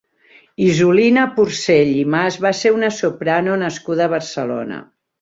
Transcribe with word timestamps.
Isolina 0.67 1.25
Porcell 1.35 1.93
i 1.99 2.07
Mas 2.15 2.41
va 2.49 2.55
ser 2.63 2.75
una 2.81 2.93
soprano 3.05 3.63
nascuda 3.67 4.09
a 4.11 4.17
Barcelona. 4.19 4.87